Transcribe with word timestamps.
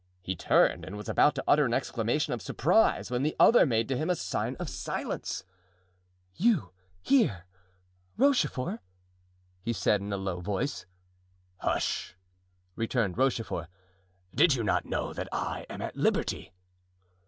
He 0.23 0.35
turned 0.35 0.83
and 0.83 0.97
was 0.97 1.07
about 1.07 1.35
to 1.35 1.43
utter 1.47 1.63
an 1.65 1.75
exclamation 1.75 2.33
of 2.33 2.41
surprise 2.41 3.11
when 3.11 3.21
the 3.21 3.35
other 3.39 3.67
made 3.67 3.87
to 3.89 3.95
him 3.95 4.09
a 4.09 4.15
sign 4.15 4.55
of 4.55 4.67
silence. 4.67 5.43
"You 6.33 6.71
here, 7.03 7.45
Rochefort?" 8.17 8.79
he 9.61 9.73
said, 9.73 10.01
in 10.01 10.11
a 10.11 10.17
low 10.17 10.39
voice. 10.41 10.87
"Hush!" 11.57 12.15
returned 12.75 13.19
Rochefort. 13.19 13.67
"Did 14.33 14.55
you 14.55 14.63
know 14.63 15.13
that 15.13 15.29
I 15.31 15.67
am 15.69 15.83
at 15.83 15.95
liberty?" 15.95 16.51